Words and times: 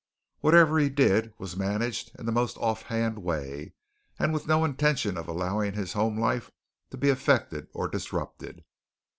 Whatever 0.39 0.79
he 0.79 0.89
did 0.89 1.31
was 1.37 1.55
managed 1.55 2.09
in 2.17 2.25
the 2.25 2.31
most 2.31 2.57
offhand 2.57 3.19
way 3.19 3.73
and 4.17 4.33
with 4.33 4.47
no 4.47 4.65
intention 4.65 5.15
of 5.15 5.27
allowing 5.27 5.73
his 5.73 5.93
home 5.93 6.19
life 6.19 6.49
to 6.89 6.97
be 6.97 7.11
affected 7.11 7.67
or 7.71 7.87
disrupted. 7.87 8.63